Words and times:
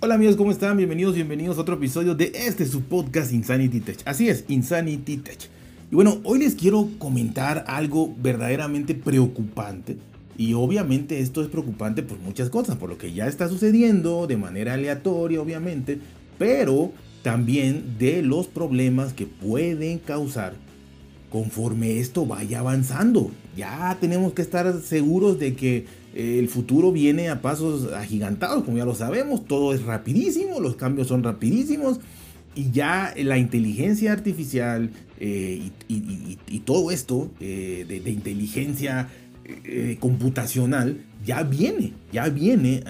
Hola 0.00 0.14
amigos, 0.14 0.36
¿cómo 0.36 0.52
están? 0.52 0.76
Bienvenidos, 0.76 1.16
bienvenidos 1.16 1.58
a 1.58 1.62
otro 1.62 1.74
episodio 1.74 2.14
de 2.14 2.30
este 2.32 2.66
su 2.66 2.82
podcast 2.82 3.32
Insanity 3.32 3.80
Tech. 3.80 3.98
Así 4.04 4.28
es, 4.28 4.44
Insanity 4.46 5.16
Tech. 5.16 5.50
Y 5.90 5.94
bueno, 5.96 6.20
hoy 6.22 6.38
les 6.38 6.54
quiero 6.54 6.88
comentar 7.00 7.64
algo 7.66 8.14
verdaderamente 8.16 8.94
preocupante. 8.94 9.96
Y 10.36 10.54
obviamente 10.54 11.18
esto 11.18 11.42
es 11.42 11.48
preocupante 11.48 12.04
por 12.04 12.16
muchas 12.20 12.48
cosas, 12.48 12.76
por 12.76 12.90
lo 12.90 12.96
que 12.96 13.12
ya 13.12 13.26
está 13.26 13.48
sucediendo 13.48 14.28
de 14.28 14.36
manera 14.36 14.74
aleatoria, 14.74 15.40
obviamente, 15.40 15.98
pero 16.38 16.92
también 17.22 17.96
de 17.98 18.22
los 18.22 18.46
problemas 18.46 19.12
que 19.14 19.26
pueden 19.26 19.98
causar 19.98 20.54
conforme 21.28 21.98
esto 21.98 22.24
vaya 22.24 22.60
avanzando. 22.60 23.32
Ya 23.56 23.96
tenemos 24.00 24.32
que 24.32 24.42
estar 24.42 24.80
seguros 24.80 25.40
de 25.40 25.56
que 25.56 25.86
el 26.14 26.48
futuro 26.48 26.90
viene 26.92 27.28
a 27.28 27.42
pasos 27.42 27.92
agigantados, 27.92 28.64
como 28.64 28.78
ya 28.78 28.84
lo 28.84 28.94
sabemos, 28.94 29.44
todo 29.44 29.74
es 29.74 29.82
rapidísimo, 29.82 30.60
los 30.60 30.76
cambios 30.76 31.08
son 31.08 31.22
rapidísimos 31.22 32.00
y 32.58 32.72
ya 32.72 33.14
la 33.16 33.38
inteligencia 33.38 34.12
artificial 34.12 34.90
eh, 35.20 35.70
y, 35.88 36.58
todo 36.64 36.90
esto 36.90 37.30
eh, 37.40 37.84
de, 37.88 38.10
inteligencia 38.10 39.08
eh, 39.44 39.96
computacional 40.00 40.98
ya 41.24 41.44
viene, 41.44 41.92
ya 42.12 42.28
viene, 42.28 42.82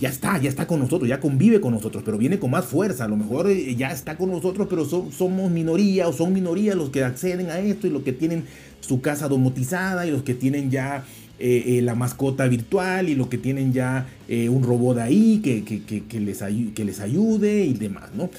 ya 0.00 0.08
está, 0.08 0.38
ya 0.38 0.48
está 0.48 0.66
con 0.66 0.80
nosotros, 0.80 1.08
ya 1.08 1.20
convive 1.20 1.60
con 1.60 1.74
nosotros, 1.74 2.02
pero 2.04 2.18
viene 2.18 2.38
con 2.38 2.50
más 2.50 2.64
fuerza. 2.64 3.04
A 3.04 3.08
lo 3.08 3.16
mejor 3.16 3.48
ya 3.52 3.92
está 3.92 4.16
con 4.16 4.30
nosotros, 4.30 4.66
pero 4.70 4.84
somos 4.84 5.50
minoría 5.50 6.08
o 6.08 6.12
son 6.12 6.32
minoría 6.32 6.74
los 6.74 6.90
que 6.90 7.04
acceden 7.04 7.50
a 7.50 7.58
esto 7.58 7.86
y 7.86 7.90
los 7.90 8.02
que 8.02 8.12
tienen 8.12 8.44
su 8.80 9.00
casa 9.00 9.28
domotizada 9.28 10.06
y 10.06 10.10
los 10.10 10.22
que 10.22 10.34
tienen 10.34 10.70
ya 10.70 11.04
eh, 11.46 11.76
eh, 11.76 11.82
la 11.82 11.94
mascota 11.94 12.48
virtual 12.48 13.10
y 13.10 13.14
lo 13.14 13.28
que 13.28 13.36
tienen 13.36 13.70
ya 13.74 14.06
eh, 14.28 14.48
un 14.48 14.62
robot 14.62 14.96
ahí 14.96 15.42
que, 15.44 15.62
que, 15.62 16.18
les 16.18 16.42
que 16.74 16.84
les 16.86 17.00
ayude 17.00 17.66
y 17.66 17.74
demás, 17.74 18.08
¿no? 18.14 18.30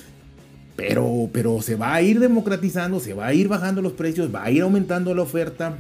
Pero, 0.76 1.30
pero 1.32 1.62
se 1.62 1.76
va 1.76 1.94
a 1.94 2.02
ir 2.02 2.20
democratizando, 2.20 3.00
se 3.00 3.14
va 3.14 3.28
a 3.28 3.34
ir 3.36 3.48
bajando 3.48 3.84
los 3.84 3.94
precios, 3.94 4.34
va 4.34 4.46
a 4.46 4.50
ir 4.50 4.64
aumentando 4.64 5.14
la 5.14 5.22
oferta 5.22 5.78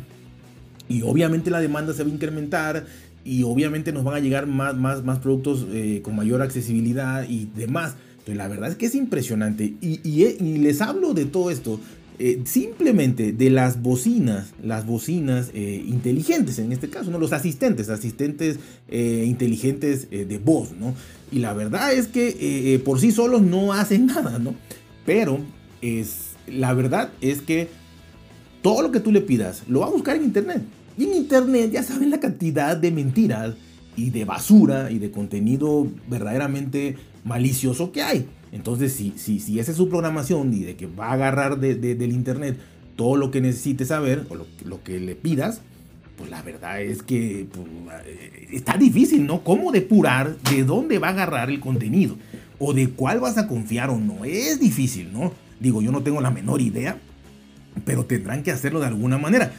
y 0.87 1.01
obviamente 1.01 1.49
la 1.49 1.61
demanda 1.61 1.95
se 1.95 2.03
va 2.03 2.11
a 2.11 2.13
incrementar 2.13 2.85
y 3.23 3.41
obviamente 3.41 3.91
nos 3.91 4.03
van 4.03 4.13
a 4.13 4.19
llegar 4.19 4.45
más, 4.45 4.75
más, 4.75 5.03
más 5.03 5.17
productos 5.17 5.65
con 6.03 6.15
mayor 6.15 6.43
accesibilidad 6.43 7.27
y 7.27 7.49
demás. 7.55 7.95
Pero 8.23 8.37
la 8.37 8.47
verdad 8.47 8.69
es 8.69 8.75
que 8.75 8.85
es 8.85 8.93
impresionante 8.93 9.73
y, 9.81 9.99
y 10.03 10.57
les 10.59 10.79
hablo 10.79 11.15
de 11.15 11.25
todo 11.25 11.49
esto 11.49 11.79
eh, 12.17 12.41
simplemente 12.45 13.33
de 13.33 13.49
las 13.49 13.81
bocinas, 13.81 14.53
las 14.63 14.85
bocinas 14.85 15.51
eh, 15.53 15.83
inteligentes, 15.85 16.59
en 16.59 16.71
este 16.71 16.89
caso, 16.89 17.11
¿no? 17.11 17.19
los 17.19 17.33
asistentes, 17.33 17.89
asistentes 17.89 18.59
eh, 18.87 19.23
inteligentes 19.27 20.09
de 20.09 20.37
voz, 20.37 20.71
¿no? 20.71 20.93
Y 21.31 21.39
la 21.39 21.53
verdad 21.53 21.93
es 21.93 22.07
que 22.07 22.81
por 22.85 22.99
sí 22.99 23.11
solos 23.11 23.41
no 23.41 23.73
hacen 23.73 24.05
nada, 24.07 24.39
¿no? 24.39 24.55
Pero 25.05 25.39
es, 25.81 26.35
la 26.47 26.73
verdad 26.73 27.11
es 27.19 27.41
que 27.41 27.67
todo 28.61 28.81
lo 28.81 28.91
que 28.91 28.99
tú 28.99 29.11
le 29.11 29.21
pidas 29.21 29.63
lo 29.67 29.81
va 29.81 29.87
a 29.87 29.91
buscar 29.91 30.15
en 30.15 30.23
internet. 30.23 30.61
Y 30.97 31.03
en 31.03 31.15
internet 31.15 31.71
ya 31.71 31.83
saben 31.83 32.09
la 32.09 32.19
cantidad 32.19 32.77
de 32.77 32.91
mentiras 32.91 33.55
y 33.97 34.09
de 34.11 34.25
basura 34.25 34.91
y 34.91 34.99
de 34.99 35.11
contenido 35.11 35.87
verdaderamente 36.07 36.95
malicioso 37.23 37.91
que 37.91 38.01
hay. 38.01 38.27
Entonces, 38.51 38.93
si, 38.93 39.13
si, 39.17 39.39
si 39.39 39.59
esa 39.59 39.71
es 39.71 39.77
su 39.77 39.89
programación 39.89 40.53
y 40.53 40.63
de 40.63 40.75
que 40.75 40.87
va 40.87 41.07
a 41.07 41.13
agarrar 41.13 41.59
del 41.59 42.11
internet 42.11 42.57
todo 42.95 43.17
lo 43.17 43.31
que 43.31 43.41
necesites 43.41 43.89
saber 43.89 44.25
o 44.29 44.35
lo, 44.35 44.83
que 44.83 44.99
le 44.99 45.15
pidas, 45.15 45.61
pues 46.17 46.29
la 46.29 46.41
verdad 46.41 46.81
es 46.81 47.03
que 47.03 47.47
pues, 47.51 47.67
eh, 48.05 48.47
está 48.51 48.77
difícil, 48.77 49.25
¿no? 49.25 49.43
¿Cómo 49.43 49.71
depurar 49.71 50.37
de 50.37 50.63
dónde 50.63 50.99
va 50.99 51.07
a 51.07 51.11
agarrar 51.11 51.49
el 51.49 51.59
contenido? 51.59 52.15
O 52.57 52.73
de 52.73 52.89
cuál 52.89 53.19
vas 53.19 53.37
a 53.37 53.47
confiar 53.47 53.89
o 53.89 53.97
no. 53.97 54.23
Es 54.23 54.59
difícil, 54.59 55.11
¿no? 55.11 55.33
Digo, 55.59 55.81
yo 55.81 55.91
no 55.91 56.03
tengo 56.03 56.21
la 56.21 56.31
menor 56.31 56.61
idea, 56.61 56.97
pero 57.83 58.05
tendrán 58.05 58.43
que 58.43 58.51
hacerlo 58.51 58.79
de 58.79 58.87
alguna 58.87 59.17
manera. 59.17 59.51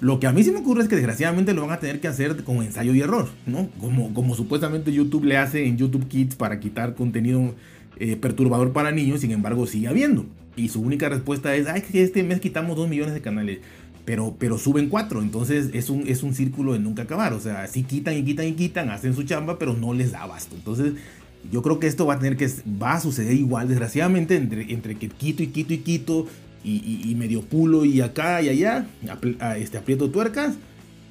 Lo 0.00 0.20
que 0.20 0.28
a 0.28 0.32
mí 0.32 0.44
sí 0.44 0.52
me 0.52 0.60
ocurre 0.60 0.82
es 0.82 0.88
que 0.88 0.94
desgraciadamente 0.94 1.52
lo 1.52 1.62
van 1.62 1.72
a 1.72 1.80
tener 1.80 2.00
que 2.00 2.06
hacer 2.06 2.44
con 2.44 2.58
ensayo 2.58 2.94
y 2.94 3.00
error, 3.00 3.28
¿no? 3.46 3.68
Como, 3.80 4.14
como 4.14 4.36
supuestamente 4.36 4.92
YouTube 4.92 5.24
le 5.24 5.36
hace 5.36 5.66
en 5.66 5.76
YouTube 5.76 6.06
Kids 6.06 6.36
para 6.36 6.60
quitar 6.60 6.94
contenido 6.94 7.54
eh, 7.96 8.16
perturbador 8.16 8.72
para 8.72 8.90
niños, 8.90 9.20
sin 9.20 9.30
embargo 9.30 9.66
sigue 9.66 9.88
habiendo. 9.88 10.26
Y 10.56 10.68
su 10.68 10.80
única 10.80 11.08
respuesta 11.08 11.54
es, 11.54 11.66
ay, 11.66 11.82
que 11.82 12.02
este 12.02 12.22
mes 12.22 12.40
quitamos 12.40 12.76
2 12.76 12.88
millones 12.88 13.14
de 13.14 13.20
canales, 13.20 13.58
pero, 14.04 14.34
pero 14.38 14.58
suben 14.58 14.88
4, 14.88 15.22
entonces 15.22 15.70
es 15.72 15.90
un, 15.90 16.06
es 16.06 16.22
un 16.22 16.34
círculo 16.34 16.72
de 16.72 16.78
nunca 16.78 17.02
acabar. 17.02 17.32
O 17.32 17.40
sea, 17.40 17.66
sí 17.66 17.84
quitan 17.84 18.16
y 18.16 18.24
quitan 18.24 18.46
y 18.46 18.52
quitan, 18.52 18.90
hacen 18.90 19.14
su 19.14 19.22
chamba, 19.22 19.58
pero 19.58 19.74
no 19.74 19.94
les 19.94 20.12
da 20.12 20.22
abasto. 20.22 20.56
Entonces, 20.56 20.94
yo 21.52 21.62
creo 21.62 21.78
que 21.78 21.86
esto 21.86 22.06
va 22.06 22.14
a 22.14 22.18
tener 22.18 22.36
que, 22.36 22.50
va 22.82 22.94
a 22.94 23.00
suceder 23.00 23.34
igual, 23.34 23.68
desgraciadamente, 23.68 24.36
entre, 24.36 24.72
entre 24.72 24.96
que 24.96 25.08
quito 25.08 25.42
y 25.42 25.48
quito 25.48 25.74
y 25.74 25.78
quito, 25.78 26.26
y, 26.64 27.14
medio 27.16 27.42
pulo 27.42 27.84
y 27.84 28.00
acá 28.00 28.42
y 28.42 28.48
allá, 28.48 28.86
este, 29.56 29.78
aprieto 29.78 30.10
tuercas, 30.10 30.56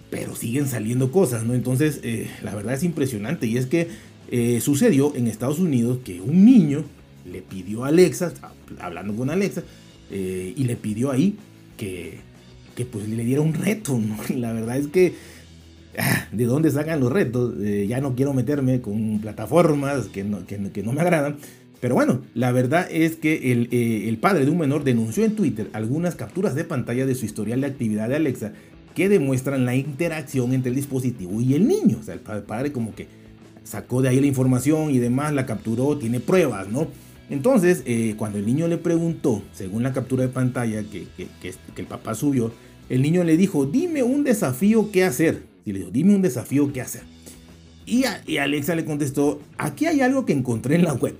pero 0.10 0.36
siguen 0.36 0.68
saliendo 0.68 1.12
cosas, 1.12 1.46
¿no? 1.46 1.54
Entonces, 1.54 2.00
eh, 2.04 2.30
la 2.44 2.54
verdad 2.54 2.74
es 2.74 2.84
impresionante 2.84 3.48
y 3.48 3.58
es 3.58 3.66
que 3.66 3.88
eh, 4.32 4.60
sucedió 4.62 5.16
en 5.16 5.28
Estados 5.28 5.60
Unidos 5.60 6.00
que 6.04 6.22
un 6.22 6.46
niño 6.46 6.84
le 7.26 7.42
pidió 7.42 7.86
a 7.86 7.90
Alexa, 7.90 8.34
hablando 8.80 9.16
con 9.16 9.30
Alexa, 9.30 9.64
eh, 10.12 10.54
y 10.56 10.64
le 10.64 10.76
pidió 10.76 11.12
ahí 11.12 11.36
que, 11.76 12.20
que 12.76 12.86
pues 12.86 13.08
le 13.08 13.24
diera 13.24 13.42
un 13.42 13.54
reto, 13.54 14.00
la 14.36 14.54
verdad 14.54 14.78
es 14.78 14.88
que, 14.88 15.14
ah, 15.98 16.28
¿de 16.32 16.46
dónde 16.46 16.72
sacan 16.72 17.00
los 17.00 17.12
retos? 17.12 17.56
ya 17.88 18.02
no 18.02 18.16
quiero 18.16 18.34
meterme 18.34 18.82
con 18.82 19.20
plataformas 19.20 20.08
que 20.08 20.24
no, 20.24 20.46
que, 20.46 20.84
no 20.84 20.94
me 20.94 21.02
agradan, 21.02 21.38
pero 21.80 21.96
bueno, 21.96 22.22
la 22.34 22.52
verdad 22.52 22.88
es 22.90 23.16
que 23.16 23.34
eh, 23.34 24.10
el, 24.10 24.18
padre 24.18 24.46
de 24.46 24.52
un 24.52 24.58
menor 24.58 24.84
denunció 24.84 25.24
en 25.26 25.36
Twitter 25.36 25.70
algunas 25.74 26.16
capturas 26.16 26.56
de 26.56 26.64
pantalla 26.64 27.06
de 27.06 27.16
su 27.16 27.26
historial 27.26 27.62
de 27.62 27.68
actividad 27.68 28.10
de 28.10 28.16
Alexa 28.16 28.54
que 28.96 29.10
demuestran 29.10 29.66
la 29.66 29.76
interacción 29.76 30.54
entre 30.54 30.70
el 30.70 30.76
dispositivo 30.76 31.40
y 31.40 31.54
el 31.54 31.68
niño. 31.68 31.98
O 32.00 32.04
sea, 32.04 32.16
el 32.16 32.20
padre 32.20 32.72
como 32.72 32.96
que 32.96 33.08
sacó 33.68 34.02
de 34.02 34.10
ahí 34.10 34.20
la 34.20 34.28
información 34.28 34.92
y 34.92 35.00
demás, 35.00 35.34
la 35.34 35.46
capturó, 35.46 35.98
tiene 35.98 36.20
pruebas, 36.20 36.68
¿no? 36.70 36.88
Entonces, 37.30 37.84
eh, 37.86 38.16
cuando 38.18 38.40
el 38.40 38.46
niño 38.46 38.68
le 38.68 38.78
preguntó, 38.78 39.42
según 39.52 39.84
la 39.84 39.92
captura 39.92 40.24
de 40.24 40.30
pantalla 40.30 40.82
que, 40.84 41.08
el 41.76 41.86
papá 41.86 42.16
subió, 42.16 42.54
el 42.90 43.02
niño 43.02 43.26
le 43.26 43.36
dijo, 43.36 43.66
dime 43.66 44.04
un 44.04 44.24
desafío 44.24 44.92
que 44.92 45.04
hacer. 45.04 45.44
Y 45.66 45.74
le 45.74 45.80
dijo, 45.80 45.92
dime 45.92 46.16
un 46.16 46.22
desafío 46.22 46.72
que 46.72 46.80
hacer. 46.80 47.02
Y, 47.86 48.06
y 48.26 48.38
Alexa 48.38 48.76
le 48.76 48.86
contestó, 48.86 49.42
aquí 49.58 49.86
hay 49.86 50.00
algo 50.00 50.26
que 50.26 50.32
encontré 50.32 50.76
en 50.76 50.86
la 50.86 50.94
web. 50.94 51.18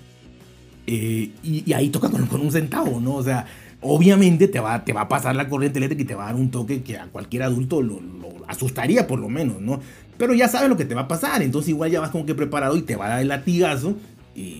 eh, 0.85 1.31
y, 1.43 1.71
ahí 1.71 1.91
toca 1.91 2.09
con, 2.09 2.25
con 2.25 2.41
un 2.41 2.51
centavo, 2.51 2.99
¿no? 2.99 3.15
O 3.15 3.23
sea, 3.23 3.45
obviamente 3.79 4.49
te 4.49 4.59
va, 4.59 4.83
te 4.83 4.91
va 4.91 5.03
a 5.03 5.07
pasar 5.07 5.37
la 5.37 5.47
corriente 5.47 5.79
eléctrica 5.79 6.03
y 6.03 6.05
te 6.05 6.15
va 6.15 6.23
a 6.23 6.33
dar 6.33 6.35
un 6.35 6.51
toque 6.51 6.83
que 6.83 6.97
a 6.97 7.05
cualquier 7.05 7.43
adulto 7.43 7.81
lo, 7.81 8.01
asustaría 8.49 9.07
por 9.07 9.19
lo 9.19 9.29
menos, 9.29 9.61
¿no? 9.61 9.79
Pero 10.17 10.33
ya 10.33 10.49
sabes 10.49 10.67
lo 10.67 10.75
que 10.75 10.83
te 10.83 10.93
va 10.93 11.03
a 11.03 11.07
pasar, 11.07 11.41
entonces 11.41 11.69
igual 11.69 11.89
ya 11.89 12.01
vas 12.01 12.09
como 12.09 12.25
que 12.25 12.35
preparado 12.35 12.75
y 12.75 12.81
te 12.81 12.97
va 12.97 13.05
a 13.05 13.09
dar 13.11 13.21
el 13.21 13.29
latigazo. 13.29 13.95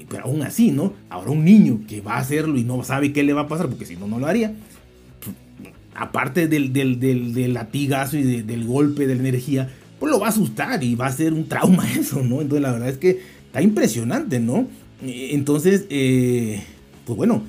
Pero 0.09 0.25
aún 0.25 0.41
así, 0.41 0.71
¿no? 0.71 0.93
Ahora 1.09 1.31
un 1.31 1.45
niño 1.45 1.81
que 1.87 2.01
va 2.01 2.15
a 2.15 2.19
hacerlo 2.19 2.57
y 2.57 2.63
no 2.63 2.83
sabe 2.83 3.13
qué 3.13 3.23
le 3.23 3.33
va 3.33 3.41
a 3.41 3.47
pasar, 3.47 3.67
porque 3.67 3.85
si 3.85 3.95
no, 3.95 4.07
no 4.07 4.19
lo 4.19 4.27
haría. 4.27 4.53
Aparte 5.95 6.47
del, 6.47 6.71
del, 6.73 7.53
latigazo 7.53 8.17
y 8.17 8.41
del 8.41 8.65
golpe 8.65 9.07
de 9.07 9.15
la 9.15 9.21
energía, 9.21 9.69
pues 9.99 10.11
lo 10.11 10.19
va 10.19 10.27
a 10.27 10.29
asustar 10.29 10.83
y 10.83 10.95
va 10.95 11.07
a 11.07 11.11
ser 11.11 11.33
un 11.33 11.47
trauma 11.47 11.91
eso, 11.99 12.23
¿no? 12.23 12.41
Entonces 12.41 12.61
la 12.61 12.71
verdad 12.71 12.89
es 12.89 12.97
que 12.97 13.19
está 13.45 13.61
impresionante, 13.61 14.39
¿no? 14.39 14.67
Entonces, 15.01 15.85
eh, 15.89 16.61
pues 17.05 17.15
bueno, 17.15 17.43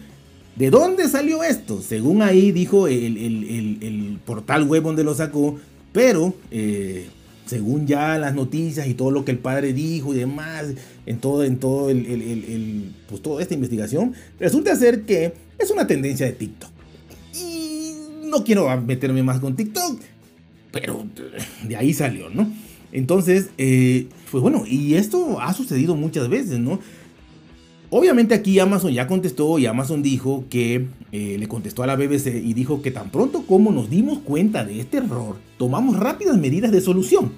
¿De 0.61 0.69
dónde 0.69 1.09
salió 1.09 1.43
esto? 1.43 1.81
Según 1.81 2.21
ahí 2.21 2.53
dijo 2.53 2.87
el, 2.87 4.19
portal 4.27 4.65
web 4.65 4.83
donde 4.83 5.05
lo 5.05 5.15
sacó, 5.15 5.59
pero 5.91 6.35
eh, 6.51 7.09
según 7.47 7.87
ya 7.87 8.19
las 8.19 8.35
noticias 8.35 8.87
y 8.87 8.95
todo 8.95 9.11
lo 9.11 9.25
que 9.25 9.33
el 9.33 9.39
padre 9.39 9.73
dijo 9.73 10.15
y 10.15 10.19
demás, 10.19 10.67
en 11.07 11.19
todo, 11.19 11.45
en 11.45 11.59
todo 11.59 11.91
el, 11.91 12.93
pues 13.09 13.23
toda 13.23 13.43
esta 13.43 13.55
investigación, 13.55 14.15
resulta 14.39 14.75
ser 14.77 15.03
que 15.03 15.33
es 15.59 15.71
una 15.71 15.87
tendencia 15.87 16.27
de 16.27 16.33
TikTok. 16.33 16.71
Y 17.35 17.95
no 18.25 18.45
quiero 18.45 18.69
meterme 18.81 19.23
más 19.23 19.41
con 19.41 19.57
TikTok, 19.57 20.01
pero 20.71 21.05
de 21.67 21.77
ahí 21.77 21.93
salió, 21.93 22.31
¿no? 22.31 22.51
Entonces, 22.93 23.51
eh, 23.59 24.07
pues 24.31 24.43
bueno, 24.43 24.65
y 24.67 24.95
esto 24.95 25.41
ha 25.41 25.53
sucedido 25.53 25.95
muchas 25.95 26.29
veces, 26.29 26.59
¿no? 26.59 26.81
Obviamente 27.93 28.35
aquí 28.35 28.61
Amazon 28.61 28.93
ya 28.93 29.09
contestó 29.09 29.59
y 29.59 29.67
Amazon 29.67 30.01
dijo 30.01 30.45
que 30.49 30.87
eh, 31.11 31.37
le 31.39 31.49
contestó 31.49 31.83
a 31.83 31.89
la 31.89 31.97
BBC 31.97 32.29
y 32.37 32.55
dijo 32.55 32.83
que 32.83 32.93
tan 32.93 33.11
pronto 33.11 33.45
como 33.47 33.73
nos 33.73 33.91
dimos 33.91 34.21
cuenta 34.21 34.65
de 34.65 34.81
este 34.81 34.99
error, 34.99 35.39
tomamos 35.59 35.99
rápidas 35.99 36.39
medidas 36.39 36.71
de 36.71 36.81
solución. 36.81 37.33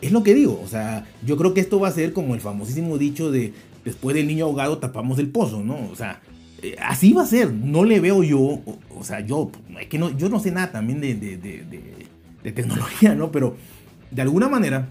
Es 0.00 0.10
lo 0.10 0.24
que 0.24 0.34
digo, 0.34 0.60
o 0.62 0.66
sea, 0.66 1.06
yo 1.24 1.36
creo 1.36 1.54
que 1.54 1.60
esto 1.60 1.78
va 1.78 1.86
a 1.86 1.92
ser 1.92 2.12
como 2.12 2.34
el 2.34 2.40
famosísimo 2.40 2.98
dicho 2.98 3.30
de 3.30 3.52
después 3.84 4.16
del 4.16 4.26
niño 4.26 4.46
ahogado 4.46 4.78
tapamos 4.78 5.20
el 5.20 5.28
pozo, 5.28 5.62
¿no? 5.62 5.76
O 5.92 5.94
sea, 5.94 6.20
eh, 6.62 6.74
así 6.80 7.12
va 7.12 7.22
a 7.22 7.26
ser, 7.26 7.52
no 7.52 7.84
le 7.84 8.00
veo 8.00 8.24
yo, 8.24 8.58
o, 8.98 9.04
sea, 9.04 9.20
yo, 9.20 9.52
es 9.80 9.86
que 9.86 9.98
no, 10.00 10.16
yo 10.18 10.28
no 10.28 10.40
sé 10.40 10.50
nada 10.50 10.72
también 10.72 11.00
de, 11.00 11.14
de, 11.14 11.36
de, 11.36 11.62
de 12.42 12.52
tecnología, 12.52 13.14
¿no? 13.14 13.30
Pero 13.30 13.54
de 14.10 14.22
alguna 14.22 14.48
manera 14.48 14.88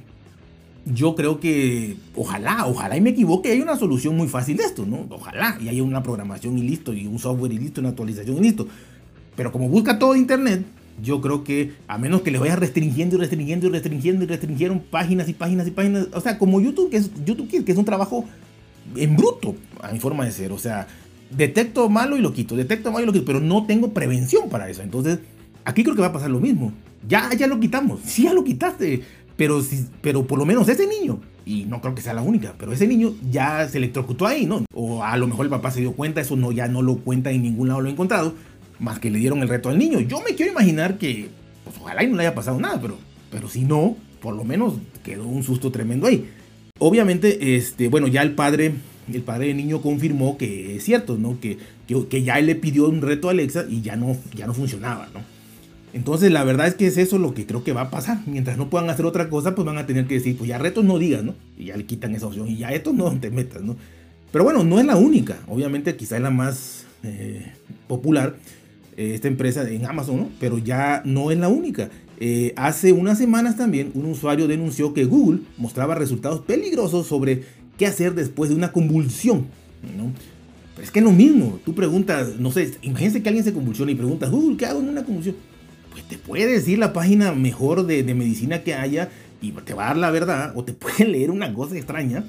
yo 0.86 1.16
creo 1.16 1.40
que 1.40 1.98
ojalá, 2.16 2.66
ojalá 2.66 2.98
y 2.98 3.02
me 3.02 3.12
equivoque, 3.12 3.52
hay 3.52 3.62
una 3.62 3.76
solución 3.78 4.18
muy 4.18 4.28
fácil 4.28 4.58
de 4.58 4.64
esto, 4.64 4.86
¿no? 4.86 5.06
Ojalá 5.10 5.58
y 5.62 5.70
haya 5.70 5.84
una 5.84 6.02
programación 6.02 6.58
y 6.58 6.64
listo, 6.64 6.94
y 6.94 7.06
un 7.08 7.20
software 7.20 7.52
y 7.54 7.60
listo, 7.60 7.82
una 7.82 7.90
actualización 7.90 8.38
y 8.38 8.42
listo. 8.42 8.68
Pero 9.36 9.52
como 9.52 9.70
busca 9.70 10.00
todo 10.00 10.16
internet, 10.16 10.66
yo 11.02 11.22
creo 11.22 11.44
que 11.44 11.74
a 11.88 11.98
menos 11.98 12.22
que 12.22 12.32
le 12.32 12.40
vaya 12.40 12.56
restringiendo 12.56 13.16
y 13.16 13.20
restringiendo 13.20 13.68
y 13.68 13.70
restringiendo 13.70 14.24
y 14.24 14.28
restringieron 14.28 14.80
páginas 14.80 15.30
y 15.30 15.34
páginas 15.34 15.68
y 15.68 15.72
páginas, 15.72 16.08
o 16.14 16.22
sea, 16.22 16.38
como 16.38 16.60
YouTube, 16.60 16.90
que 16.90 16.98
es 16.98 17.12
YouTube 17.26 17.64
que 17.64 17.72
es 17.72 17.78
un 17.78 17.86
trabajo 17.86 18.26
en 18.96 19.16
bruto, 19.16 19.56
a 19.82 19.92
mi 19.92 20.00
forma 20.00 20.26
de 20.26 20.32
ser, 20.32 20.52
o 20.52 20.58
sea, 20.58 20.88
detecto 21.30 21.90
malo 21.90 22.18
y 22.18 22.22
lo 22.22 22.34
quito, 22.34 22.56
detecto 22.56 22.92
malo 22.92 23.04
y 23.04 23.08
lo 23.08 23.14
quito, 23.14 23.26
pero 23.26 23.40
no 23.40 23.66
tengo 23.66 23.94
prevención 23.94 24.50
para 24.50 24.70
eso. 24.70 24.82
Entonces, 24.82 25.20
aquí 25.64 25.84
creo 25.84 25.96
que 25.96 26.02
va 26.02 26.08
a 26.08 26.14
pasar 26.14 26.30
lo 26.30 26.40
mismo. 26.40 26.74
Ya, 27.08 27.34
ya 27.34 27.48
lo 27.48 27.60
quitamos, 27.60 28.00
sí, 28.06 28.24
ya 28.24 28.34
lo 28.34 28.44
quitaste 28.44 29.02
pero, 29.42 29.60
pero 30.04 30.28
por 30.28 30.38
lo 30.38 30.46
menos 30.46 30.70
ese 30.70 30.86
niño, 30.86 31.20
y 31.48 31.66
no 31.66 31.82
creo 31.82 31.96
que 31.96 32.04
sea 32.04 32.14
la 32.14 32.22
única, 32.22 32.54
pero 32.60 32.74
ese 32.74 32.86
niño 32.86 33.16
ya 33.32 33.68
se 33.68 33.80
electrocutó 33.80 34.28
ahí, 34.28 34.46
¿no? 34.46 34.66
O 34.72 35.04
a 35.04 35.18
lo 35.18 35.26
mejor 35.26 35.48
el 35.48 35.50
papá 35.50 35.72
se 35.72 35.80
dio 35.80 35.94
cuenta, 35.94 36.22
eso 36.22 36.36
no, 36.36 36.52
ya 36.52 36.68
no 36.68 36.84
lo 36.84 36.98
cuenta 36.98 37.32
en 37.32 37.42
ningún 37.42 37.70
lado 37.70 37.82
lo 37.82 37.90
he 37.90 37.92
encontrado, 37.92 38.36
más 38.78 39.00
que 39.00 39.10
le 39.10 39.18
dieron 39.18 39.42
el 39.42 39.50
reto 39.50 39.70
al 39.70 39.80
niño. 39.80 40.00
Yo 40.00 40.22
me 40.22 40.36
quiero 40.36 40.52
imaginar 40.52 41.00
que, 41.00 41.30
pues 41.64 41.76
ojalá 41.82 42.04
y 42.04 42.08
no 42.08 42.18
le 42.18 42.28
haya 42.28 42.36
pasado 42.36 42.60
nada, 42.60 42.80
pero, 42.80 43.00
pero 43.32 43.50
si 43.50 43.64
no, 43.64 43.98
por 44.22 44.36
lo 44.36 44.44
menos 44.44 44.76
quedó 45.04 45.26
un 45.26 45.42
susto 45.42 45.72
tremendo 45.72 46.06
ahí. 46.06 46.30
Obviamente, 46.78 47.56
este, 47.56 47.88
bueno, 47.88 48.10
ya 48.10 48.22
el 48.22 48.36
padre, 48.36 48.76
el 49.12 49.24
padre 49.24 49.48
del 49.48 49.58
niño 49.58 49.82
confirmó 49.82 50.38
que 50.38 50.76
es 50.76 50.84
cierto, 50.84 51.18
¿no? 51.18 51.40
Que, 51.40 51.58
que, 51.88 52.08
que 52.08 52.22
ya 52.22 52.38
él 52.38 52.46
le 52.46 52.54
pidió 52.54 52.88
un 52.88 53.02
reto 53.02 53.28
a 53.28 53.32
Alexa 53.32 53.66
y 53.68 53.82
ya 53.82 53.96
no, 53.96 54.16
ya 54.36 54.46
no 54.46 54.54
funcionaba, 54.54 55.10
¿no? 55.12 55.41
Entonces 55.94 56.32
la 56.32 56.44
verdad 56.44 56.68
es 56.68 56.76
que 56.76 56.88
es 56.88 56.98
eso 56.98 57.18
lo 57.18 57.34
que 57.34 57.46
creo 57.46 57.64
que 57.64 57.74
va 57.74 57.82
a 57.82 57.90
pasar. 57.90 58.20
Mientras 58.26 58.58
no 58.58 58.70
puedan 58.70 58.90
hacer 58.90 59.06
otra 59.06 59.30
cosa, 59.30 59.56
pues 59.56 59.66
van 59.66 59.78
a 59.78 59.86
tener 59.86 60.08
que 60.08 60.16
decir, 60.16 60.38
pues 60.38 60.48
ya 60.48 60.58
retos 60.58 60.86
no 60.86 60.98
digas, 60.98 61.24
¿no? 61.24 61.36
Y 61.58 61.66
ya 61.66 61.78
le 61.78 61.86
quitan 61.86 62.16
esa 62.16 62.28
opción 62.28 62.48
y 62.48 62.58
ya 62.58 62.70
esto 62.70 62.94
no 62.94 63.12
te 63.20 63.30
metas, 63.30 63.62
¿no? 63.62 63.76
Pero 64.32 64.44
bueno, 64.44 64.64
no 64.64 64.80
es 64.80 64.86
la 64.86 64.96
única. 64.96 65.40
Obviamente 65.48 65.96
quizá 65.96 66.16
es 66.16 66.24
la 66.24 66.30
más 66.30 66.86
eh, 67.04 67.52
popular, 67.88 68.38
eh, 68.96 69.14
esta 69.16 69.28
empresa 69.28 69.70
en 69.70 69.86
Amazon, 69.86 70.18
¿no? 70.18 70.30
Pero 70.40 70.58
ya 70.58 71.02
no 71.06 71.32
es 71.32 71.38
la 71.38 71.50
única. 71.50 71.90
Eh, 72.20 72.54
hace 72.56 72.94
unas 72.94 73.18
semanas 73.18 73.58
también 73.58 73.92
un 73.96 74.06
usuario 74.06 74.48
denunció 74.48 74.94
que 74.94 75.06
Google 75.06 75.42
mostraba 75.58 75.96
resultados 75.96 76.42
peligrosos 76.42 77.08
sobre 77.08 77.44
qué 77.78 77.88
hacer 77.88 78.14
después 78.14 78.50
de 78.50 78.56
una 78.56 78.72
convulsión, 78.72 79.48
¿no? 79.98 80.14
Pero 80.76 80.86
es 80.86 80.92
que 80.92 81.00
es 81.00 81.06
lo 81.06 81.12
mismo. 81.12 81.60
Tú 81.66 81.74
preguntas, 81.74 82.40
no 82.40 82.52
sé, 82.52 82.72
imagínense 82.82 83.22
que 83.22 83.30
alguien 83.30 83.44
se 83.44 83.54
convulsiona 83.54 83.92
y 83.92 83.96
preguntas, 83.96 84.30
Google, 84.30 84.56
¿qué 84.56 84.68
hago 84.68 84.80
en 84.80 84.90
una 84.90 85.04
convulsión? 85.04 85.36
Pues 85.92 86.04
te 86.08 86.18
puede 86.18 86.48
decir 86.48 86.80
la 86.80 86.94
página 86.94 87.32
mejor 87.34 87.86
de, 87.86 88.04
medicina 88.14 88.64
que 88.64 88.74
haya 88.74 89.10
y 89.42 89.52
te 89.52 89.74
va 89.74 89.86
a 89.86 89.88
dar 89.88 89.98
la 89.98 90.12
verdad 90.12 90.54
o 90.56 90.64
te 90.64 90.74
puede 90.74 91.06
leer 91.06 91.32
una 91.32 91.54
cosa 91.54 91.76
extraña 91.76 92.24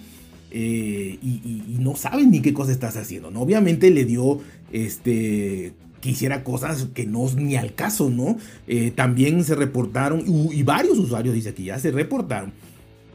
eh, 0.50 1.18
y, 1.22 1.76
no 1.78 1.96
sabes 1.96 2.26
ni 2.26 2.40
qué 2.42 2.52
cosa 2.52 2.70
estás 2.72 2.96
haciendo. 2.96 3.30
¿no? 3.30 3.40
Obviamente 3.40 3.90
le 3.90 4.04
dio 4.04 4.40
este 4.72 5.72
que 6.00 6.10
hiciera 6.10 6.42
cosas 6.42 6.88
que 6.94 7.06
no 7.06 7.28
ni 7.36 7.54
al 7.54 7.74
caso, 7.74 8.10
¿no? 8.10 8.36
Eh, 8.66 8.90
también 8.90 9.44
se 9.44 9.54
reportaron, 9.54 10.24
y 10.26 10.62
varios 10.64 10.98
usuarios 10.98 11.32
dice 11.32 11.54
que 11.54 11.62
ya 11.62 11.78
se 11.78 11.92
reportaron, 11.92 12.52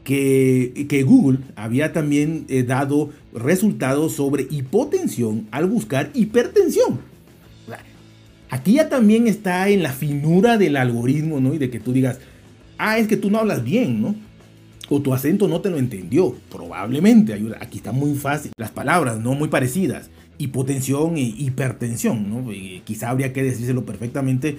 que, 0.04 0.86
que 0.88 1.02
Google 1.02 1.40
había 1.54 1.92
también 1.92 2.46
eh, 2.48 2.62
dado 2.62 3.10
resultados 3.34 4.14
sobre 4.14 4.46
hipotensión 4.50 5.46
al 5.50 5.66
buscar 5.66 6.10
hipertensión. 6.14 7.00
Aquí 8.50 8.74
ya 8.74 8.88
también 8.88 9.26
está 9.26 9.68
en 9.68 9.82
la 9.82 9.92
finura 9.92 10.56
del 10.56 10.76
algoritmo, 10.76 11.40
¿no? 11.40 11.54
Y 11.54 11.58
de 11.58 11.70
que 11.70 11.80
tú 11.80 11.92
digas, 11.92 12.18
ah, 12.78 12.98
es 12.98 13.06
que 13.06 13.16
tú 13.16 13.30
no 13.30 13.38
hablas 13.38 13.62
bien, 13.62 14.00
¿no? 14.00 14.14
O 14.88 15.00
tu 15.02 15.12
acento 15.12 15.48
no 15.48 15.60
te 15.60 15.70
lo 15.70 15.78
entendió. 15.78 16.34
Probablemente. 16.50 17.34
Aquí 17.60 17.78
está 17.78 17.92
muy 17.92 18.14
fácil. 18.14 18.52
Las 18.56 18.70
palabras, 18.70 19.18
¿no? 19.20 19.34
Muy 19.34 19.48
parecidas. 19.48 20.10
Hipotensión 20.38 21.16
e 21.16 21.22
hipertensión, 21.22 22.30
¿no? 22.30 22.50
quizá 22.84 23.10
habría 23.10 23.32
que 23.32 23.42
decírselo 23.42 23.84
perfectamente. 23.84 24.56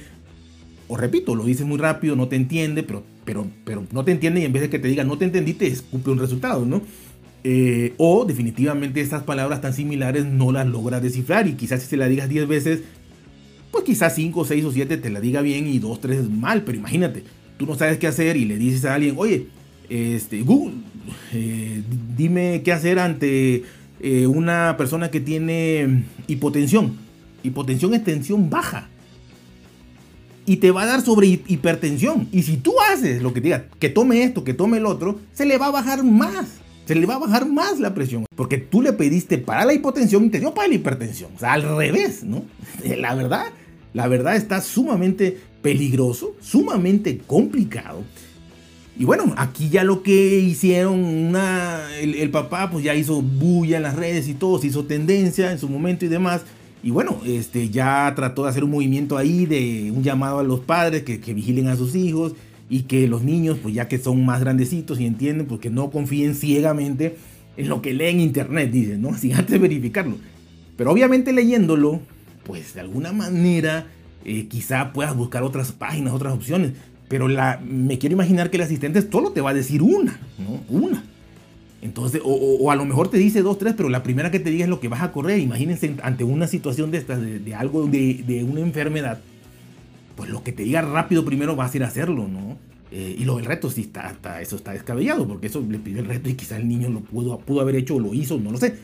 O 0.89 0.97
repito, 0.97 1.36
lo 1.36 1.45
dices 1.45 1.65
muy 1.65 1.77
rápido, 1.77 2.15
no 2.15 2.27
te 2.27 2.36
entiende, 2.36 2.83
pero, 2.83 3.03
pero, 3.24 3.47
pero 3.63 3.86
no 3.91 4.03
te 4.03 4.12
entiende 4.12 4.41
y 4.41 4.45
en 4.45 4.51
vez 4.51 4.63
de 4.63 4.69
que 4.69 4.80
te 4.80 4.88
diga 4.88 5.03
no 5.03 5.18
te 5.18 5.25
entendí, 5.25 5.53
te 5.53 5.68
escupe 5.68 6.09
un 6.09 6.19
resultado, 6.19 6.65
¿no? 6.65 6.81
Eh, 7.45 7.94
o 7.97 8.25
definitivamente 8.25 9.00
estas 9.00 9.24
palabras 9.24 9.62
tan 9.62 9.74
similares 9.74 10.25
no 10.25 10.51
las 10.51 10.68
logra 10.68 11.00
descifrar 11.00 11.47
y 11.47 11.53
quizás 11.53 11.81
si 11.81 11.88
se 11.88 11.95
la 11.95 12.07
digas 12.07 12.27
10 12.27 12.47
veces 12.50 12.81
pues 13.71 13.83
quizás 13.83 14.16
5, 14.16 14.45
6 14.45 14.66
o 14.66 14.71
7 14.71 14.98
te 14.98 15.10
la 15.10 15.19
diga 15.19 15.42
bien 15.42 15.68
y 15.68 15.80
2, 15.80 16.01
3 16.01 16.30
mal, 16.30 16.63
pero 16.63 16.77
imagínate, 16.77 17.24
tú 17.57 17.66
no 17.66 17.75
sabes 17.75 17.98
qué 17.98 18.07
hacer 18.07 18.38
y 18.38 18.45
le 18.45 18.57
dices 18.57 18.86
a 18.86 18.95
alguien, 18.95 19.16
oye, 19.18 19.48
este, 19.89 20.42
Google, 20.42 20.75
eh, 21.33 21.83
dime 22.16 22.62
qué 22.63 22.71
hacer 22.71 23.00
ante 23.00 23.63
eh, 24.00 24.27
una 24.27 24.75
persona 24.77 25.12
que 25.12 25.19
tiene 25.19 26.04
hipotensión. 26.27 26.98
Hipotensión 27.44 27.94
es 27.94 28.04
tensión 28.04 28.50
baja. 28.50 28.88
Y 30.45 30.57
te 30.57 30.72
va 30.72 30.83
a 30.83 30.86
dar 30.86 31.01
sobre 31.01 31.27
hipertensión. 31.27 32.27
Y 32.31 32.42
si 32.44 32.57
tú 32.57 32.74
haces 32.92 33.22
lo 33.22 33.33
que 33.33 33.42
diga, 33.42 33.65
que 33.80 33.89
tome 33.89 34.24
esto, 34.24 34.44
que 34.44 34.54
tome 34.54 34.77
el 34.77 34.86
otro, 34.86 35.19
se 35.33 35.45
le 35.45 35.57
va 35.57 35.68
a 35.68 35.72
bajar 35.72 36.04
más. 36.04 36.60
Se 36.89 36.95
le 36.95 37.06
va 37.06 37.13
a 37.13 37.19
bajar 37.19 37.47
más 37.47 37.80
la 37.80 37.94
presión. 37.94 38.25
Porque 38.36 38.57
tú 38.57 38.81
le 38.81 38.94
pediste 38.94 39.38
para 39.38 39.63
la 39.63 39.75
hipotensión 39.75 40.25
y 40.25 40.30
te 40.30 40.39
dio 40.39 40.56
para 40.56 40.69
la 40.69 40.74
hipertensión. 40.74 41.30
O 41.36 41.38
sea, 41.38 41.53
al 41.53 41.62
revés, 41.77 42.24
¿no? 42.24 42.45
La 42.83 43.13
verdad, 43.13 43.45
la 43.94 44.07
verdad 44.07 44.36
está 44.36 44.59
sumamente 44.59 45.38
peligroso, 45.62 46.36
sumamente 46.41 47.19
complicado. 47.19 48.03
Y 48.97 49.06
bueno, 49.06 49.36
aquí 49.38 49.69
ya 49.69 49.83
lo 49.83 50.01
que 50.01 50.39
hicieron, 50.39 51.00
una, 51.03 51.95
el, 52.01 52.31
papá 52.31 52.71
pues 52.71 52.83
ya 52.83 52.95
hizo 52.95 53.21
bulla 53.21 53.77
en 53.77 53.83
las 53.83 53.95
redes 53.95 54.27
y 54.27 54.33
todo, 54.33 54.57
se 54.57 54.65
hizo 54.65 54.86
tendencia 54.86 55.51
en 55.51 55.59
su 55.59 55.69
momento 55.69 56.06
y 56.06 56.07
demás. 56.07 56.41
Y 56.81 56.89
bueno, 56.89 57.21
este, 57.24 57.69
ya 57.69 58.12
trató 58.15 58.45
de 58.45 58.50
hacer 58.50 58.63
un 58.63 58.71
movimiento 58.71 59.15
ahí 59.15 59.45
de 59.45 59.91
un 59.95 60.01
llamado 60.01 60.39
a 60.39 60.44
los 60.44 60.62
padres 60.62 61.03
que, 61.03 61.19
que 61.19 61.36
vigilen 61.36 61.67
a 61.67 61.75
sus 61.75 61.93
hijos 61.93 62.34
y 62.70 62.84
que 62.84 63.08
los 63.08 63.24
niños, 63.24 63.58
pues 63.62 63.74
ya 63.74 63.88
que 63.88 63.98
son 63.98 64.24
más 64.26 64.40
grandecitos 64.40 65.00
y 65.00 65.06
entienden, 65.06 65.48
pues 65.48 65.60
que 65.60 65.70
no 65.70 65.90
confíen 65.90 66.36
ciegamente 66.36 67.18
en 67.58 67.68
lo 67.68 67.82
que 67.82 67.94
leen 67.94 68.18
en 68.18 68.22
internet, 68.22 68.72
dicen, 68.72 69.02
¿no? 69.02 69.14
Sin 69.18 69.34
antes 69.34 69.60
verificarlo. 69.60 70.18
Pero 70.78 70.92
obviamente 70.92 71.34
leyéndolo, 71.34 72.00
pues 72.44 72.74
de 72.74 72.82
alguna 72.82 73.12
manera 73.12 73.88
eh, 74.24 74.48
quizá 74.48 74.94
puedas 74.94 75.16
buscar 75.16 75.44
otras 75.44 75.72
páginas, 75.72 76.14
otras 76.14 76.34
opciones. 76.34 76.74
Pero 77.08 77.28
la, 77.28 77.60
me 77.66 77.98
quiero 77.98 78.14
imaginar 78.14 78.52
que 78.52 78.58
el 78.58 78.64
asistente 78.64 79.02
solo 79.02 79.32
te 79.32 79.42
va 79.42 79.50
a 79.50 79.54
decir 79.54 79.82
una, 79.82 80.20
¿no? 80.38 80.62
Una. 80.70 81.04
Entonces, 81.82 82.22
o, 82.24 82.72
a 82.72 82.76
lo 82.76 82.86
mejor 82.86 83.10
te 83.10 83.18
dice 83.18 83.42
dos, 83.42 83.58
tres, 83.58 83.74
pero 83.76 83.90
la 83.90 84.04
primera 84.04 84.32
que 84.32 84.40
te 84.40 84.50
diga 84.50 84.66
es 84.66 84.70
lo 84.70 84.80
que 84.80 84.90
vas 84.90 85.02
a 85.02 85.12
correr. 85.12 85.40
Imagínense 85.40 85.96
ante 86.04 86.24
una 86.24 86.48
situación 86.48 86.92
de 86.92 86.98
estas, 86.98 87.22
de, 87.22 87.56
algo, 87.56 87.88
de, 87.88 88.24
de, 88.28 88.44
una 88.44 88.60
enfermedad, 88.60 89.22
pues 90.20 90.30
lo 90.30 90.44
que 90.44 90.52
te 90.52 90.64
diga 90.64 90.82
rápido 90.82 91.24
primero 91.24 91.56
vas 91.56 91.74
a 91.74 91.78
ir 91.78 91.84
a 91.86 91.88
hacerlo, 91.88 92.28
¿no? 92.28 92.58
Eh, 92.92 93.16
y 93.18 93.24
lo 93.24 93.38
del 93.38 93.46
reto 93.46 93.70
sí 93.70 93.82
está, 93.84 94.42
eso 94.42 94.58
está 94.58 94.74
descabellado, 94.74 95.26
porque 95.26 95.48
eso 95.48 95.66
le 95.66 95.80
pidió 95.80 96.02
el 96.02 96.08
reto 96.08 96.30
y 96.30 96.34
quizá 96.34 96.58
el 96.58 96.68
niño 96.68 96.90
lo 96.90 97.00
pudo, 97.00 97.40
pudo 97.40 97.62
haber 97.62 97.78
hecho 97.78 97.96
o 97.96 98.02
lo 98.02 98.14
hizo, 98.14 98.38
no 98.38 98.52
lo 98.52 98.58
sé. 98.58 98.76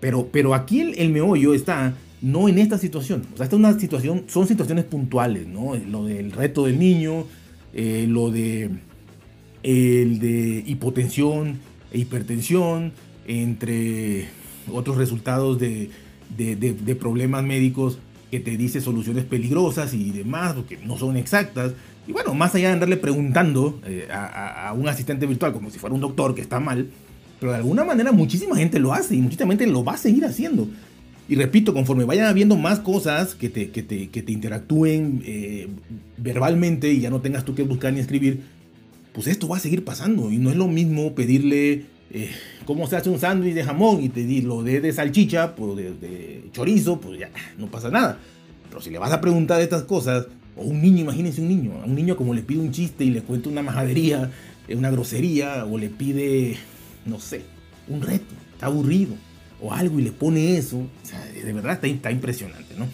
Pero, 0.00 0.30
pero 0.32 0.54
aquí 0.54 0.80
el, 0.80 0.98
el 0.98 1.10
meollo 1.10 1.52
está 1.52 1.92
no 2.22 2.48
en 2.48 2.58
esta 2.58 2.78
situación. 2.78 3.22
O 3.34 3.36
sea, 3.36 3.44
esta 3.44 3.56
es 3.56 3.60
una 3.60 3.78
situación, 3.78 4.24
son 4.28 4.48
situaciones 4.48 4.86
puntuales, 4.86 5.46
¿no? 5.46 5.76
Lo 5.76 6.06
del 6.06 6.32
reto 6.32 6.64
del 6.64 6.78
niño, 6.78 7.26
eh, 7.74 8.06
lo 8.08 8.30
de 8.30 8.70
el 9.62 10.20
de 10.20 10.64
hipotensión 10.66 11.58
e 11.92 11.98
hipertensión, 11.98 12.92
entre 13.26 14.28
otros 14.72 14.96
resultados 14.96 15.58
de, 15.58 15.90
de, 16.34 16.96
problemas 16.96 17.44
médicos 17.44 17.98
que 18.32 18.40
te 18.40 18.56
dice 18.56 18.80
soluciones 18.80 19.26
peligrosas 19.26 19.92
y 19.92 20.10
demás, 20.10 20.56
que 20.66 20.78
no 20.78 20.96
son 20.96 21.18
exactas. 21.18 21.74
Y 22.08 22.12
bueno, 22.12 22.32
más 22.32 22.54
allá 22.54 22.68
de 22.68 22.72
andarle 22.72 22.96
preguntando 22.96 23.78
eh, 23.84 24.08
a, 24.10 24.72
un 24.74 24.88
asistente 24.88 25.26
virtual 25.26 25.52
como 25.52 25.68
si 25.68 25.78
fuera 25.78 25.94
un 25.94 26.00
doctor 26.00 26.34
que 26.34 26.40
está 26.40 26.58
mal, 26.58 26.88
pero 27.38 27.52
de 27.52 27.58
alguna 27.58 27.84
manera 27.84 28.10
muchísima 28.10 28.56
gente 28.56 28.78
lo 28.78 28.94
hace 28.94 29.14
y 29.16 29.20
muchísima 29.20 29.50
gente 29.50 29.66
lo 29.66 29.84
va 29.84 29.92
a 29.92 29.96
seguir 29.98 30.24
haciendo. 30.24 30.66
Y 31.28 31.34
repito, 31.34 31.74
conforme 31.74 32.06
vayan 32.06 32.24
habiendo 32.24 32.56
más 32.56 32.80
cosas 32.80 33.34
que 33.34 33.50
te, 33.50 33.68
que 33.68 33.82
te, 33.82 34.08
que 34.08 34.22
te 34.22 34.32
interactúen 34.32 35.22
eh, 35.26 35.68
verbalmente 36.16 36.90
y 36.90 37.00
ya 37.00 37.10
no 37.10 37.20
tengas 37.20 37.44
tú 37.44 37.54
que 37.54 37.64
buscar 37.64 37.92
ni 37.92 38.00
escribir, 38.00 38.40
pues 39.12 39.26
esto 39.26 39.46
va 39.46 39.58
a 39.58 39.60
seguir 39.60 39.84
pasando. 39.84 40.32
Y 40.32 40.38
no 40.38 40.48
es 40.48 40.56
lo 40.56 40.68
mismo 40.68 41.14
pedirle 41.14 41.84
eh, 42.14 42.30
cómo 42.66 42.86
se 42.86 42.96
hace 42.96 43.08
un 43.08 43.18
sándwich 43.18 43.54
de 43.54 43.64
jamón 43.64 44.02
y 44.02 44.10
te 44.10 44.24
di 44.24 44.42
lo 44.42 44.62
de, 44.62 44.82
de 44.82 44.92
salchicha, 44.92 45.56
pues 45.56 45.76
de, 45.76 45.94
de, 45.94 46.44
chorizo, 46.52 47.00
pues 47.00 47.18
ya 47.18 47.30
no 47.56 47.68
pasa 47.68 47.88
nada. 47.90 48.18
Pero 48.68 48.82
si 48.82 48.90
le 48.90 48.98
vas 48.98 49.12
a 49.12 49.20
preguntar 49.20 49.62
estas 49.62 49.84
cosas, 49.84 50.26
o 50.54 50.62
un 50.62 50.82
niño, 50.82 51.00
imagínense 51.00 51.40
un 51.40 51.48
niño, 51.48 51.80
a 51.82 51.86
un 51.86 51.94
niño 51.94 52.16
como 52.16 52.34
le 52.34 52.42
pide 52.42 52.60
un 52.60 52.70
chiste 52.70 53.04
y 53.04 53.10
le 53.10 53.22
cuenta 53.22 53.48
una 53.48 53.62
majadería, 53.62 54.30
eh, 54.68 54.76
una 54.76 54.90
grosería, 54.90 55.64
o 55.64 55.78
le 55.78 55.88
pide, 55.88 56.56
no 57.06 57.18
sé, 57.18 57.42
un 57.88 58.02
reto, 58.02 58.34
está 58.52 58.66
aburrido, 58.66 59.14
o 59.62 59.72
algo 59.72 59.98
y 59.98 60.02
le 60.02 60.12
pone 60.12 60.58
eso, 60.58 60.80
o 60.80 61.06
sea, 61.06 61.24
de 61.24 61.52
verdad 61.52 61.72
está, 61.72 61.86
está 61.86 62.10
impresionante, 62.10 62.74
¿no? 62.76 62.86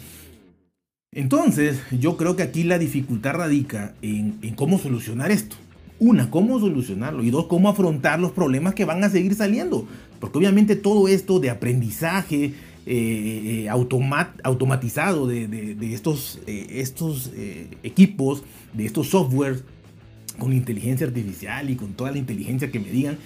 Entonces, 1.11 1.81
yo 1.91 2.15
creo 2.15 2.35
que 2.37 2.43
aquí 2.43 2.63
la 2.63 2.77
dificultad 2.77 3.33
radica 3.33 3.95
en, 4.01 4.37
en, 4.43 4.55
cómo 4.55 4.77
solucionar 4.77 5.31
esto. 5.31 5.55
Una, 5.99 6.31
cómo 6.31 6.59
solucionarlo. 6.59 7.23
Y 7.23 7.29
dos, 7.29 7.47
cómo 7.47 7.69
afrontar 7.69 8.19
los 8.19 8.31
problemas 8.31 8.73
que 8.73 8.85
van 8.85 9.03
a 9.03 9.09
seguir 9.09 9.35
saliendo. 9.35 9.87
Porque 10.19 10.37
obviamente 10.37 10.75
todo 10.75 11.07
esto 11.07 11.39
de 11.39 11.49
aprendizaje 11.49 12.53
eh, 12.85 13.63
eh, 13.65 13.69
automat, 13.69 14.29
automatizado 14.43 15.27
de, 15.27 15.47
de, 15.47 15.93
estos, 15.93 16.39
eh, 16.47 16.67
estos 16.71 17.31
equipos, 17.83 18.43
de 18.73 18.85
estos 18.85 19.09
softwares 19.09 19.63
con 20.39 20.53
inteligencia 20.53 21.05
artificial 21.05 21.69
y 21.69 21.75
con 21.75 21.93
toda 21.93 22.11
la 22.11 22.17
inteligencia 22.17 22.71
que 22.71 22.79
me 22.79 22.89
digan, 22.89 23.17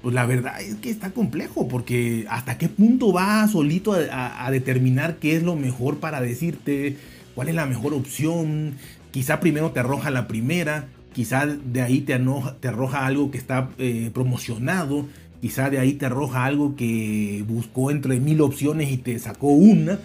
pues 0.00 0.14
la 0.14 0.26
verdad 0.26 0.60
es 0.60 0.74
que 0.76 0.90
está 0.90 1.10
complejo, 1.10 1.68
porque 1.68 2.26
hasta 2.30 2.58
qué 2.58 2.68
punto 2.68 3.12
va 3.12 3.46
solito 3.46 3.92
a, 3.92 4.44
a 4.44 4.50
determinar 4.50 5.18
qué 5.18 5.36
es 5.36 5.42
lo 5.42 5.54
mejor 5.54 5.98
para 5.98 6.20
decirte 6.20 6.96
cuál 7.34 7.48
es 7.48 7.54
la 7.54 7.66
mejor 7.66 7.94
opción. 7.94 8.74
Quizá 9.12 9.38
primero 9.38 9.70
te 9.70 9.80
arroja 9.80 10.10
la 10.10 10.26
primera, 10.26 10.88
quizá 11.12 11.46
de 11.46 11.82
ahí 11.82 12.00
te, 12.00 12.14
arroja, 12.14 12.56
te 12.58 12.68
arroja 12.68 13.06
algo 13.06 13.30
que 13.30 13.38
está 13.38 13.70
eh, 13.78 14.10
promocionado, 14.12 15.06
quizá 15.40 15.70
de 15.70 15.78
ahí 15.78 15.94
te 15.94 16.06
arroja 16.06 16.44
algo 16.44 16.76
que 16.76 17.44
buscó 17.46 17.90
entre 17.90 18.20
mil 18.20 18.40
opciones 18.40 18.90
y 18.90 18.96
te 18.96 19.18
sacó 19.18 19.48
una. 19.48 19.98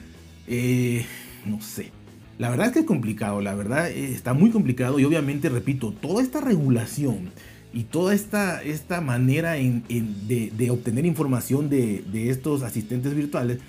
Eh, 0.48 1.06
no 1.46 1.62
sé. 1.62 1.92
La 2.38 2.50
verdad 2.50 2.68
es 2.68 2.74
que 2.74 2.80
es 2.80 2.86
complicado, 2.86 3.42
la 3.42 3.56
verdad 3.56 3.90
eh, 3.90 4.12
está 4.12 4.34
muy 4.34 4.52
complicado 4.52 5.00
y 5.00 5.06
obviamente, 5.06 5.50
repito, 5.50 5.92
toda 5.92 6.22
esta 6.22 6.40
regulación 6.40 7.32
y 7.74 7.84
toda 7.84 8.14
esta, 8.14 8.62
esta 8.62 9.02
manera 9.02 9.58
en, 9.58 9.84
en 9.90 10.28
de, 10.28 10.52
de, 10.56 10.70
obtener 10.70 11.06
información 11.06 11.70
de, 11.70 12.04
de, 12.12 12.30
estos 12.30 12.62
asistentes 12.62 13.16
virtuales, 13.16 13.60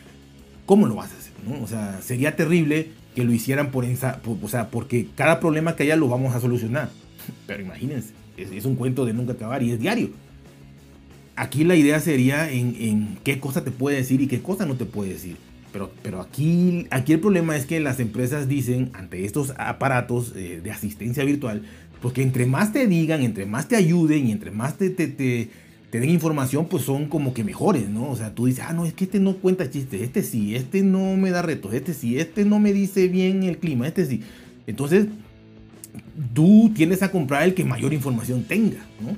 ¿cómo 0.66 0.86
lo 0.86 0.96
vas 0.96 1.12
a 1.12 1.16
hacer? 1.16 1.32
No? 1.46 1.62
O 1.62 1.66
sea, 1.66 2.00
sería 2.02 2.36
terrible 2.36 2.90
que 3.14 3.24
lo 3.24 3.32
hicieran 3.32 3.70
por, 3.70 3.86
por, 4.22 4.36
o 4.42 4.48
sea, 4.48 4.70
porque 4.70 5.08
cada 5.16 5.40
problema 5.40 5.74
que 5.74 5.84
haya 5.84 5.96
lo 5.96 6.08
vamos 6.08 6.34
a 6.34 6.40
solucionar. 6.40 6.90
Pero 7.46 7.62
imagínense, 7.62 8.12
es, 8.36 8.50
es 8.52 8.64
un 8.64 8.76
cuento 8.76 9.04
de 9.04 9.12
nunca 9.12 9.32
acabar 9.32 9.62
y 9.62 9.72
es 9.72 9.80
diario. 9.80 10.10
Aquí 11.36 11.64
la 11.64 11.76
idea 11.76 12.00
sería 12.00 12.50
en, 12.50 12.76
en, 12.80 13.18
qué 13.22 13.38
cosa 13.38 13.62
te 13.62 13.70
puede 13.70 13.96
decir 13.96 14.20
y 14.20 14.26
qué 14.26 14.40
cosa 14.40 14.66
no 14.66 14.74
te 14.74 14.84
puede 14.84 15.12
decir. 15.12 15.36
Pero, 15.72 15.90
pero 16.02 16.20
aquí, 16.20 16.86
aquí 16.90 17.12
el 17.12 17.20
problema 17.20 17.56
es 17.56 17.66
que 17.66 17.78
las 17.78 18.00
empresas 18.00 18.48
dicen 18.48 18.90
ante 18.94 19.24
estos 19.24 19.52
aparatos 19.58 20.32
eh, 20.34 20.60
de 20.62 20.70
asistencia 20.70 21.24
virtual, 21.24 21.62
pues 22.00 22.14
que 22.14 22.22
entre 22.22 22.46
más 22.46 22.72
te 22.72 22.86
digan, 22.86 23.22
entre 23.22 23.46
más 23.46 23.68
te 23.68 23.76
ayuden 23.76 24.26
y 24.26 24.32
entre 24.32 24.50
más 24.50 24.78
te, 24.78 24.90
te, 24.90 25.06
te, 25.08 25.50
te 25.90 26.00
den 26.00 26.10
información, 26.10 26.66
pues 26.66 26.84
son 26.84 27.06
como 27.06 27.34
que 27.34 27.44
mejores, 27.44 27.88
¿no? 27.88 28.10
O 28.10 28.16
sea, 28.16 28.34
tú 28.34 28.46
dices, 28.46 28.64
ah, 28.66 28.72
no, 28.72 28.84
es 28.84 28.94
que 28.94 29.04
este 29.04 29.20
no 29.20 29.36
cuenta 29.36 29.70
chistes, 29.70 30.02
este 30.02 30.22
sí, 30.22 30.54
este 30.54 30.82
no 30.82 31.16
me 31.16 31.30
da 31.30 31.42
retos, 31.42 31.72
este 31.74 31.94
sí, 31.94 32.18
este 32.18 32.44
no 32.44 32.58
me 32.58 32.72
dice 32.72 33.08
bien 33.08 33.42
el 33.42 33.58
clima, 33.58 33.86
este 33.86 34.06
sí. 34.06 34.22
Entonces, 34.66 35.06
tú 36.34 36.72
tienes 36.74 37.02
a 37.02 37.10
comprar 37.10 37.42
el 37.42 37.54
que 37.54 37.64
mayor 37.64 37.92
información 37.92 38.44
tenga, 38.44 38.78
¿no? 39.00 39.16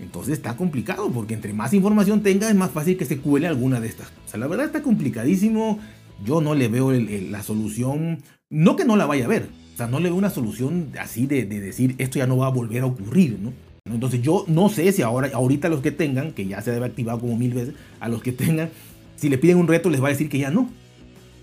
Entonces 0.00 0.34
está 0.34 0.56
complicado, 0.56 1.10
porque 1.10 1.34
entre 1.34 1.52
más 1.52 1.72
información 1.72 2.22
tenga, 2.22 2.48
es 2.48 2.54
más 2.54 2.70
fácil 2.70 2.96
que 2.96 3.04
se 3.04 3.18
cuele 3.18 3.46
alguna 3.46 3.80
de 3.80 3.88
estas. 3.88 4.12
Sea, 4.26 4.40
la 4.40 4.46
verdad 4.46 4.66
está 4.66 4.82
complicadísimo. 4.82 5.78
Yo 6.24 6.40
no 6.40 6.54
le 6.54 6.68
veo 6.68 6.92
el, 6.92 7.08
el, 7.08 7.32
la 7.32 7.42
solución, 7.42 8.22
no 8.50 8.76
que 8.76 8.84
no 8.84 8.96
la 8.96 9.06
vaya 9.06 9.24
a 9.24 9.28
ver, 9.28 9.48
o 9.74 9.76
sea, 9.76 9.88
no 9.88 9.98
le 9.98 10.04
veo 10.04 10.16
una 10.16 10.30
solución 10.30 10.90
así 11.00 11.26
de, 11.26 11.44
de, 11.44 11.60
decir 11.60 11.96
esto 11.98 12.18
ya 12.18 12.26
no 12.28 12.36
va 12.36 12.46
a 12.46 12.50
volver 12.50 12.82
a 12.82 12.86
ocurrir, 12.86 13.38
¿no? 13.40 13.52
Entonces 13.84 14.22
yo 14.22 14.44
no 14.46 14.68
sé 14.68 14.92
si 14.92 15.02
ahora, 15.02 15.30
ahorita 15.34 15.68
los 15.68 15.80
que 15.80 15.90
tengan, 15.90 16.32
que 16.32 16.46
ya 16.46 16.62
se 16.62 16.70
debe 16.70 16.86
activar 16.86 17.18
como 17.18 17.36
mil 17.36 17.52
veces, 17.52 17.74
a 17.98 18.08
los 18.08 18.22
que 18.22 18.32
tengan, 18.32 18.70
si 19.16 19.28
le 19.28 19.38
piden 19.38 19.58
un 19.58 19.66
reto 19.66 19.90
les 19.90 20.02
va 20.02 20.06
a 20.06 20.10
decir 20.10 20.28
que 20.28 20.38
ya 20.38 20.50
no. 20.50 20.70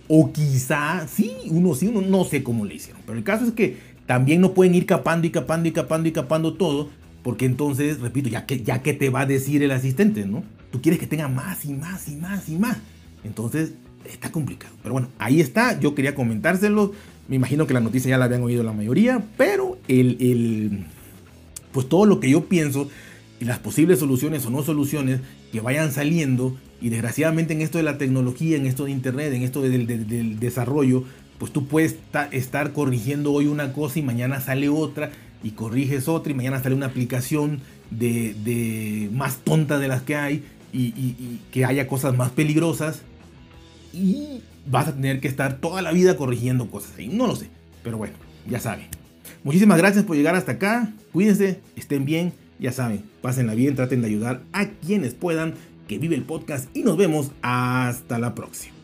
O 0.07 0.31
quizá 0.31 1.07
sí, 1.07 1.35
uno 1.49 1.75
sí, 1.75 1.87
uno 1.87 2.01
no 2.01 2.23
sé 2.23 2.41
cómo 2.43 2.65
le 2.65 2.75
hicieron. 2.75 3.01
Pero 3.05 3.17
el 3.17 3.23
caso 3.23 3.45
es 3.45 3.51
que 3.51 3.77
también 4.11 4.41
no 4.41 4.53
pueden 4.53 4.75
ir 4.75 4.85
capando 4.85 5.25
y 5.25 5.29
capando 5.29 5.69
y 5.69 5.71
capando 5.71 6.09
y 6.09 6.11
capando 6.11 6.53
todo, 6.55 6.89
porque 7.23 7.45
entonces, 7.45 8.01
repito, 8.01 8.27
ya 8.27 8.45
que, 8.45 8.61
ya 8.61 8.81
que 8.81 8.91
te 8.91 9.09
va 9.09 9.21
a 9.21 9.25
decir 9.25 9.63
el 9.63 9.71
asistente, 9.71 10.25
¿no? 10.25 10.43
Tú 10.69 10.81
quieres 10.81 10.99
que 10.99 11.07
tenga 11.07 11.29
más 11.29 11.63
y 11.63 11.71
más 11.71 12.09
y 12.09 12.17
más 12.17 12.49
y 12.49 12.57
más. 12.57 12.75
Entonces, 13.23 13.71
está 14.03 14.29
complicado. 14.29 14.75
Pero 14.83 14.91
bueno, 14.91 15.07
ahí 15.17 15.39
está. 15.39 15.79
Yo 15.79 15.95
quería 15.95 16.13
comentárselo. 16.13 16.91
Me 17.29 17.37
imagino 17.37 17.65
que 17.67 17.73
la 17.73 17.79
noticia 17.79 18.09
ya 18.09 18.17
la 18.17 18.25
habían 18.25 18.43
oído 18.43 18.63
la 18.63 18.73
mayoría, 18.73 19.23
pero 19.37 19.77
el, 19.87 20.17
el, 20.19 20.87
pues 21.71 21.87
todo 21.87 22.05
lo 22.05 22.19
que 22.19 22.29
yo 22.29 22.49
pienso 22.49 22.89
y 23.39 23.45
las 23.45 23.59
posibles 23.59 23.99
soluciones 23.99 24.45
o 24.45 24.49
no 24.49 24.61
soluciones 24.61 25.21
que 25.53 25.61
vayan 25.61 25.93
saliendo, 25.93 26.57
y 26.81 26.89
desgraciadamente 26.89 27.53
en 27.53 27.61
esto 27.61 27.77
de 27.77 27.85
la 27.85 27.97
tecnología, 27.97 28.57
en 28.57 28.65
esto 28.65 28.83
de 28.83 28.91
Internet, 28.91 29.31
en 29.31 29.43
esto 29.43 29.61
del, 29.61 29.87
del, 29.87 30.05
del 30.05 30.37
desarrollo, 30.37 31.05
pues 31.41 31.51
tú 31.51 31.65
puedes 31.65 31.95
estar 32.29 32.71
corrigiendo 32.71 33.33
hoy 33.33 33.47
una 33.47 33.73
cosa 33.73 33.97
y 33.97 34.03
mañana 34.03 34.39
sale 34.41 34.69
otra 34.69 35.09
y 35.41 35.49
corriges 35.49 36.07
otra 36.07 36.31
y 36.31 36.35
mañana 36.35 36.61
sale 36.61 36.75
una 36.75 36.85
aplicación 36.85 37.61
de, 37.89 39.09
más 39.11 39.37
tonta 39.37 39.79
de 39.79 39.87
las 39.87 40.03
que 40.03 40.15
hay 40.15 40.43
y, 40.71 40.89
y, 40.89 41.15
y, 41.17 41.41
que 41.51 41.65
haya 41.65 41.87
cosas 41.87 42.15
más 42.15 42.29
peligrosas 42.29 43.01
y 43.91 44.43
vas 44.69 44.89
a 44.89 44.93
tener 44.93 45.19
que 45.19 45.27
estar 45.27 45.57
toda 45.57 45.81
la 45.81 45.91
vida 45.91 46.15
corrigiendo 46.15 46.69
cosas 46.69 46.91
ahí. 46.99 47.07
No 47.07 47.25
lo 47.25 47.35
sé, 47.35 47.47
pero 47.83 47.97
bueno, 47.97 48.13
ya 48.47 48.59
saben. 48.59 48.85
Muchísimas 49.43 49.79
gracias 49.79 50.05
por 50.05 50.15
llegar 50.15 50.35
hasta 50.35 50.51
acá. 50.51 50.93
Cuídense, 51.11 51.59
estén 51.75 52.05
bien, 52.05 52.33
ya 52.59 52.71
saben, 52.71 53.03
pásenla 53.23 53.55
bien, 53.55 53.75
traten 53.75 54.01
de 54.01 54.09
ayudar 54.09 54.43
a 54.53 54.67
quienes 54.67 55.15
puedan, 55.15 55.55
que 55.87 55.97
vive 55.97 56.15
el 56.15 56.21
podcast 56.21 56.69
y 56.77 56.83
nos 56.83 56.97
vemos 56.97 57.31
hasta 57.41 58.19
la 58.19 58.35
próxima. 58.35 58.80